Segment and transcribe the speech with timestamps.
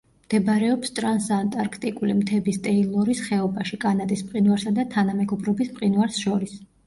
[0.27, 6.57] მდებარეობს ტრანსანტარქტიკული მთების ტეილორის ხეობაში კანადის მყინვარსა და თანამეგობრობის მყინვარს შორის.